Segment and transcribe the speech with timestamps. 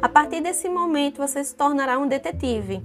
[0.00, 2.80] A partir desse momento, você se tornará um detetive.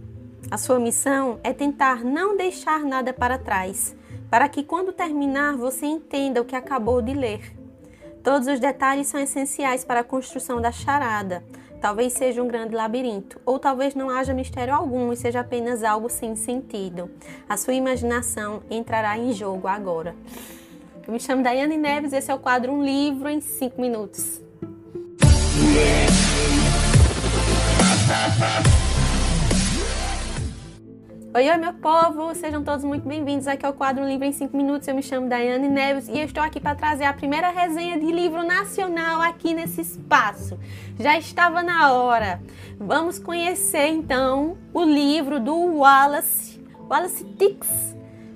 [0.50, 3.96] A sua missão é tentar não deixar nada para trás,
[4.32, 7.56] para que quando terminar você entenda o que acabou de ler.
[8.24, 11.44] Todos os detalhes são essenciais para a construção da charada.
[11.80, 16.10] Talvez seja um grande labirinto, ou talvez não haja mistério algum e seja apenas algo
[16.10, 17.12] sem sentido.
[17.48, 20.16] A sua imaginação entrará em jogo agora.
[21.06, 24.42] Eu me chamo Daiane Neves, esse é o quadro Um Livro em 5 Minutos.
[31.36, 32.34] Oi, oi, meu povo!
[32.34, 34.88] Sejam todos muito bem-vindos aqui ao quadro Livro em 5 Minutos.
[34.88, 38.10] Eu me chamo Daiane Neves e eu estou aqui para trazer a primeira resenha de
[38.10, 40.58] livro nacional aqui nesse espaço.
[40.98, 42.42] Já estava na hora.
[42.80, 47.68] Vamos conhecer então o livro do Wallace, Wallace Tix,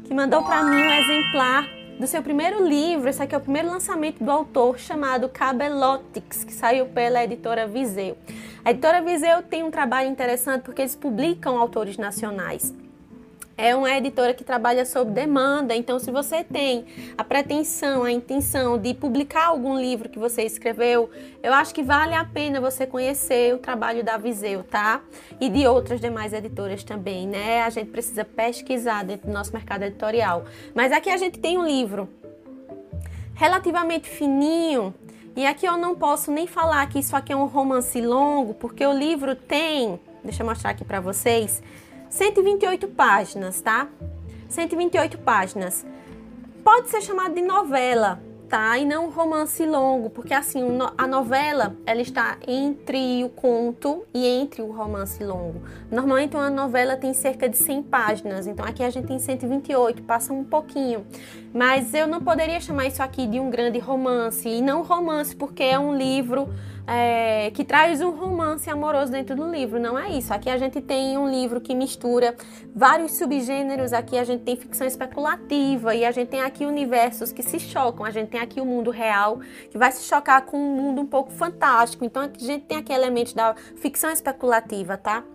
[0.03, 3.09] que mandou para mim um exemplar do seu primeiro livro.
[3.09, 8.17] Esse aqui é o primeiro lançamento do autor, chamado Cabelotix, que saiu pela editora Viseu.
[8.63, 12.73] A editora Viseu tem um trabalho interessante porque eles publicam autores nacionais
[13.57, 15.75] é uma editora que trabalha sob demanda.
[15.75, 16.85] Então, se você tem
[17.17, 21.09] a pretensão, a intenção de publicar algum livro que você escreveu,
[21.41, 25.01] eu acho que vale a pena você conhecer o trabalho da Viseu, tá?
[25.41, 27.63] E de outras demais editoras também, né?
[27.63, 30.45] A gente precisa pesquisar dentro do nosso mercado editorial.
[30.75, 32.07] Mas aqui a gente tem um livro
[33.33, 34.93] relativamente fininho.
[35.35, 38.85] E aqui eu não posso nem falar que isso aqui é um romance longo, porque
[38.85, 41.61] o livro tem, deixa eu mostrar aqui para vocês,
[42.09, 43.87] 128 páginas, tá?
[44.49, 45.85] 128 páginas.
[46.63, 48.77] Pode ser chamado de novela, tá?
[48.77, 50.61] E não romance longo, porque assim,
[50.97, 55.61] a novela, ela está entre o conto e entre o romance longo.
[55.91, 60.33] Normalmente uma novela tem cerca de 100 páginas, então aqui a gente tem 128, passa
[60.33, 61.05] um pouquinho.
[61.53, 65.63] Mas eu não poderia chamar isso aqui de um grande romance, e não romance porque
[65.63, 66.49] é um livro
[66.87, 69.77] é, que traz um romance amoroso dentro do livro.
[69.77, 70.33] Não é isso.
[70.33, 72.33] Aqui a gente tem um livro que mistura
[72.73, 73.91] vários subgêneros.
[73.91, 78.05] Aqui a gente tem ficção especulativa e a gente tem aqui universos que se chocam.
[78.05, 81.05] A gente tem aqui o mundo real que vai se chocar com um mundo um
[81.05, 82.05] pouco fantástico.
[82.05, 85.25] Então a gente tem aqui elementos da ficção especulativa, tá?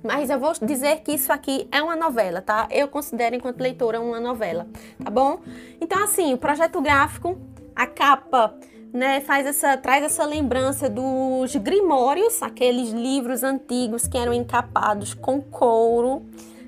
[0.00, 2.68] Mas eu vou dizer que isso aqui é uma novela, tá?
[2.70, 4.66] Eu considero enquanto leitora uma novela,
[5.02, 5.40] tá bom?
[5.80, 7.38] Então assim, o projeto gráfico,
[7.74, 8.54] a capa
[8.94, 15.40] né, faz essa, traz essa lembrança dos grimórios, aqueles livros antigos que eram encapados com
[15.40, 16.22] couro,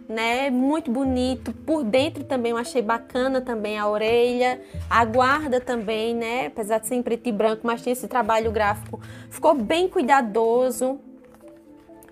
[0.08, 1.52] né, muito bonito.
[1.52, 4.60] Por dentro também eu achei bacana também a orelha,
[4.90, 8.50] a guarda também, né, apesar de ser em preto e branco, mas tinha esse trabalho
[8.50, 9.00] gráfico.
[9.30, 10.98] Ficou bem cuidadoso,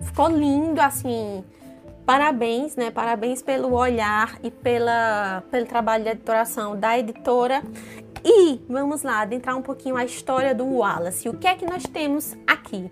[0.00, 1.42] ficou lindo, assim.
[2.06, 2.90] Parabéns, né?
[2.90, 7.62] Parabéns pelo olhar e pela, pelo trabalho de editoração da editora.
[8.24, 11.28] E vamos lá, adentrar um pouquinho a história do Wallace.
[11.28, 12.90] O que é que nós temos aqui?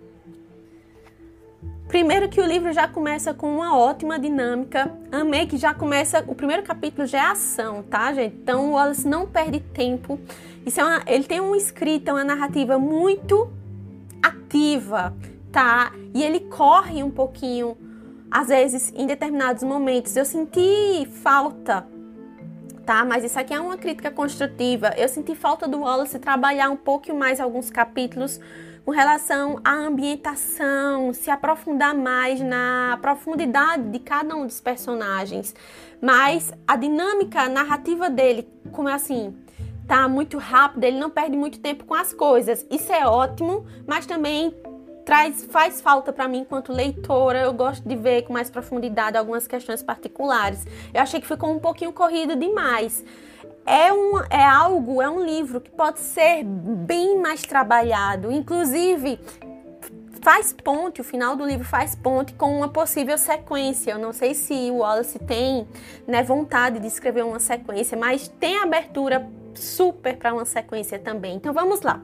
[1.89, 4.93] Primeiro que o livro já começa com uma ótima dinâmica.
[5.11, 8.37] Amei que já começa, o primeiro capítulo já é ação, tá, gente?
[8.37, 10.21] Então o Wallace não perde tempo.
[10.67, 13.51] Isso é uma, ele tem uma escrita, uma narrativa muito
[14.23, 15.15] ativa,
[15.51, 15.93] tá?
[16.15, 17.77] E ele corre um pouquinho,
[18.31, 20.15] às vezes, em determinados momentos.
[20.15, 21.87] Eu senti falta
[22.85, 23.05] tá?
[23.05, 24.93] Mas isso aqui é uma crítica construtiva.
[24.97, 28.41] Eu senti falta do Wallace trabalhar um pouco mais alguns capítulos
[28.85, 35.55] com relação à ambientação, se aprofundar mais na profundidade de cada um dos personagens.
[36.01, 39.37] Mas a dinâmica narrativa dele, como é assim,
[39.87, 42.67] tá muito rápida, ele não perde muito tempo com as coisas.
[42.71, 44.53] Isso é ótimo, mas também
[45.05, 47.41] traz faz falta para mim enquanto leitora.
[47.41, 50.67] Eu gosto de ver com mais profundidade algumas questões particulares.
[50.93, 53.05] Eu achei que ficou um pouquinho corrido demais.
[53.65, 58.33] É, um, é algo, é um livro que pode ser bem mais trabalhado.
[58.33, 59.21] Inclusive,
[60.21, 63.93] faz ponte, o final do livro faz ponte com uma possível sequência.
[63.93, 65.67] Eu não sei se o Wallace tem
[66.07, 69.29] né, vontade de escrever uma sequência, mas tem abertura
[69.61, 71.37] super para uma sequência também.
[71.37, 72.03] Então vamos lá.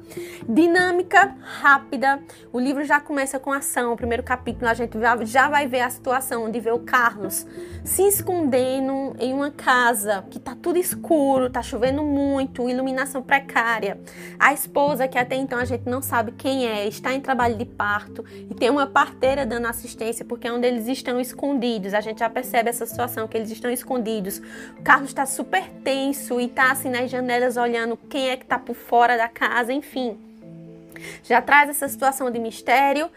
[0.48, 2.20] Dinâmica rápida.
[2.52, 3.92] O livro já começa com ação.
[3.92, 7.46] O primeiro capítulo a gente já vai ver a situação de ver o Carlos
[7.84, 13.98] se escondendo em uma casa que tá tudo escuro, tá chovendo muito, iluminação precária.
[14.38, 17.64] A esposa que até então a gente não sabe quem é, está em trabalho de
[17.64, 21.94] parto e tem uma parteira dando assistência porque é onde eles estão escondidos.
[21.94, 24.40] A gente já percebe essa situação que eles estão escondidos.
[24.78, 28.58] O Carlos está super tenso e tá assim nas janelas olhando quem é que está
[28.58, 30.18] por fora da casa, enfim.
[31.22, 33.08] Já traz essa situação de mistério,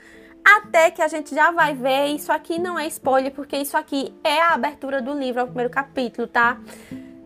[0.44, 2.08] até que a gente já vai ver.
[2.08, 5.48] Isso aqui não é spoiler, porque isso aqui é a abertura do livro, é o
[5.48, 6.58] primeiro capítulo, tá?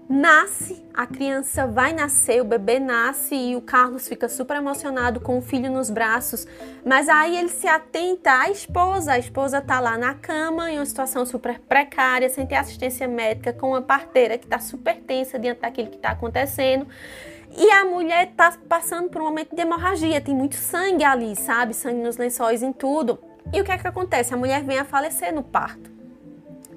[0.07, 5.37] Nasce, a criança vai nascer, o bebê nasce e o Carlos fica super emocionado com
[5.37, 6.47] o filho nos braços,
[6.85, 10.85] mas aí ele se atenta à esposa, a esposa tá lá na cama em uma
[10.85, 15.61] situação super precária, sem ter assistência médica, com uma parteira que tá super tensa diante
[15.61, 16.87] daquilo que tá acontecendo.
[17.57, 21.73] E a mulher tá passando por um momento de hemorragia, tem muito sangue ali, sabe?
[21.73, 23.17] Sangue nos lençóis, em tudo.
[23.53, 24.33] E o que é que acontece?
[24.33, 25.94] A mulher vem a falecer no parto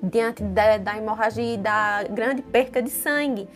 [0.02, 3.48] diante da, da hemorragia e da grande perca de sangue.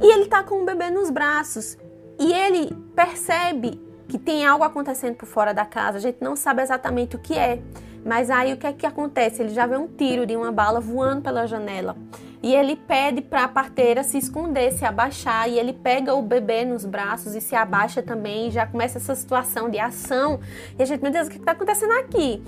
[0.00, 1.76] E ele está com o bebê nos braços
[2.18, 5.98] e ele percebe que tem algo acontecendo por fora da casa.
[5.98, 7.60] A gente não sabe exatamente o que é,
[8.04, 9.42] mas aí o que é que acontece?
[9.42, 11.96] Ele já vê um tiro de uma bala voando pela janela.
[12.42, 16.64] E ele pede para a parteira se esconder, se abaixar, e ele pega o bebê
[16.64, 20.40] nos braços e se abaixa também, e já começa essa situação de ação.
[20.76, 22.42] E a gente, meu Deus, o que está acontecendo aqui?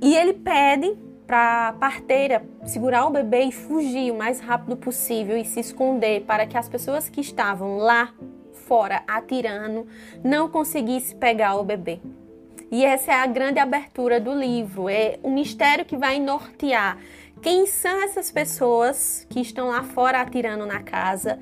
[0.00, 0.96] E ele pede
[1.26, 6.22] para a parteira segurar o bebê e fugir o mais rápido possível e se esconder
[6.22, 8.14] para que as pessoas que estavam lá
[8.52, 9.86] fora atirando
[10.22, 12.00] não conseguissem pegar o bebê.
[12.70, 16.98] E essa é a grande abertura do livro, é o mistério que vai nortear
[17.42, 21.38] quem são essas pessoas que estão lá fora atirando na casa,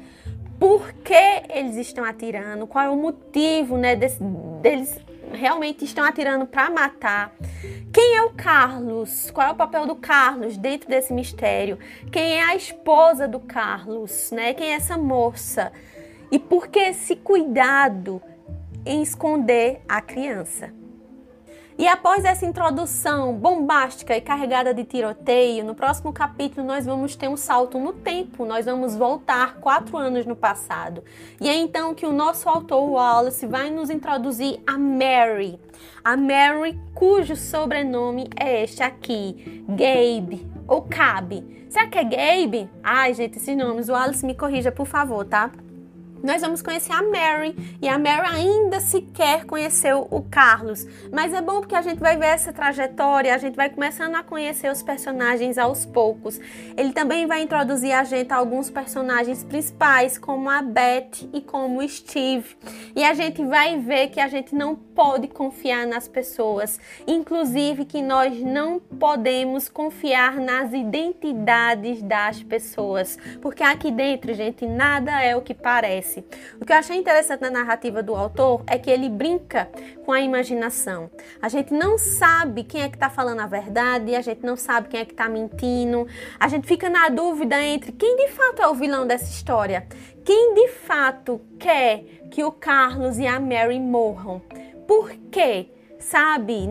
[0.59, 1.15] por que
[1.49, 4.23] eles estão atirando, qual é o motivo né, desse,
[4.61, 4.99] deles
[5.33, 7.33] realmente estão atirando para matar.
[7.93, 9.31] Quem é o Carlos?
[9.31, 11.79] Qual é o papel do Carlos dentro desse mistério?
[12.11, 14.53] Quem é a esposa do Carlos, né?
[14.53, 15.73] Quem é essa moça?
[16.31, 18.21] E por que esse cuidado
[18.85, 20.73] em esconder a criança?
[21.77, 27.29] E após essa introdução bombástica e carregada de tiroteio, no próximo capítulo nós vamos ter
[27.29, 31.03] um salto no tempo, nós vamos voltar quatro anos no passado.
[31.41, 35.59] E é então que o nosso autor Wallace vai nos introduzir a Mary.
[36.05, 41.67] A Mary, cujo sobrenome é este aqui, Gabe ou Cabe.
[41.69, 42.71] Será que é Gabe?
[42.85, 45.51] Ai, gente, esses nomes, o Wallace me corrija, por favor, tá?
[46.25, 47.55] Nós vamos conhecer a Mary.
[47.83, 50.87] E a Mary ainda sequer conheceu o Carlos.
[51.13, 54.23] Mas é bom porque a gente vai ver essa trajetória, a gente vai começando a
[54.23, 56.41] conhecer os personagens aos poucos.
[56.79, 61.81] Ele também vai introduzir a gente a alguns personagens principais, como a Beth e como
[61.81, 62.57] o Steve.
[62.97, 68.01] E a gente vai ver que a gente não pode confiar nas pessoas, inclusive que
[68.01, 75.43] nós não podemos confiar nas identidades das pessoas, porque aqui dentro, gente, nada é o
[75.43, 76.25] que parece acontece.
[76.61, 79.69] O que eu achei interessante na narrativa do autor é que ele brinca
[80.05, 81.11] com a imaginação.
[81.41, 84.89] A gente não sabe quem é que está falando a verdade, a gente não sabe
[84.89, 86.07] quem é que está mentindo,
[86.39, 89.87] a gente fica na dúvida entre quem de fato é o vilão dessa história,
[90.25, 94.41] quem de fato quer que o Carlos e a Mary morram.
[94.87, 95.69] Por quê?
[96.05, 96.69] Sabe?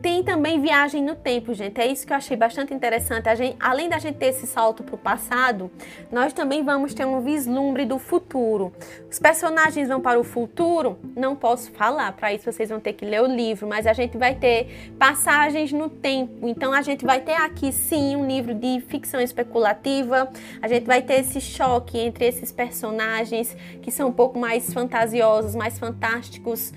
[0.00, 1.78] Tem também viagem no tempo, gente.
[1.78, 3.36] É isso que eu achei bastante interessante.
[3.36, 5.70] Gente, além da gente ter esse salto para o passado,
[6.10, 8.72] nós também vamos ter um vislumbre do futuro.
[9.10, 10.98] Os personagens vão para o futuro?
[11.14, 14.16] Não posso falar, para isso vocês vão ter que ler o livro, mas a gente
[14.16, 16.48] vai ter passagens no tempo.
[16.48, 20.32] Então a gente vai ter aqui sim um livro de ficção especulativa.
[20.62, 25.54] A gente vai ter esse choque entre esses personagens que são um pouco mais fantasiosos,
[25.54, 26.72] mais fantásticos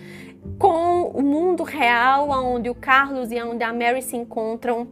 [0.58, 4.88] com o mundo real, onde o Carlos e onde a Mary se encontram.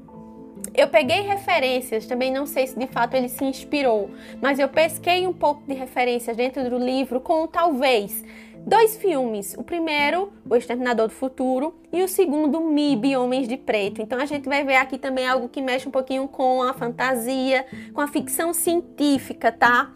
[0.74, 4.10] Eu peguei referências, também não sei se de fato ele se inspirou,
[4.42, 8.24] mas eu pesquei um pouco de referências dentro do livro com talvez
[8.66, 9.56] dois filmes.
[9.58, 14.02] O primeiro, O Exterminador do Futuro, e o segundo, MIB, Homens de Preto.
[14.02, 17.66] Então a gente vai ver aqui também algo que mexe um pouquinho com a fantasia,
[17.94, 19.92] com a ficção científica, tá?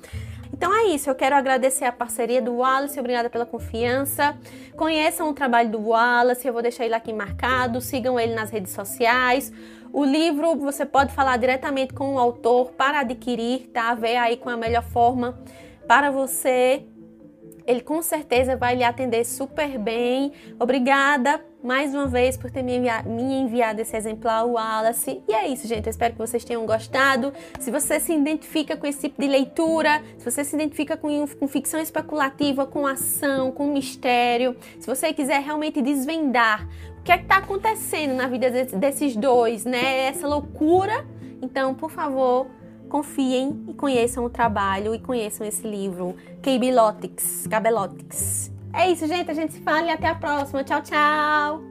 [0.57, 4.35] Então é isso, eu quero agradecer a parceria do Wallace, obrigada pela confiança.
[4.75, 8.73] Conheçam o trabalho do Wallace, eu vou deixar ele aqui marcado, sigam ele nas redes
[8.73, 9.53] sociais.
[9.93, 13.93] O livro você pode falar diretamente com o autor para adquirir, tá?
[13.93, 15.37] Ver aí com a melhor forma
[15.87, 16.83] para você
[17.67, 20.31] ele com certeza vai lhe atender super bem.
[20.57, 25.21] Obrigada mais uma vez por ter me me enviado esse exemplar, o Wallace.
[25.27, 25.85] E é isso, gente.
[25.85, 27.33] Eu espero que vocês tenham gostado.
[27.59, 31.47] Se você se identifica com esse tipo de leitura, se você se identifica com, com
[31.47, 36.65] ficção especulativa, com ação, com mistério, se você quiser realmente desvendar
[36.99, 40.07] o que é que está acontecendo na vida desses dois, né?
[40.07, 41.05] Essa loucura.
[41.41, 42.47] Então, por favor,
[42.87, 48.51] confiem e conheçam o trabalho e conheçam esse livro, Cabelotics, Cabelotics.
[48.73, 49.29] É isso, gente.
[49.31, 50.63] A gente se fala e até a próxima.
[50.63, 51.66] Tchau, tchau!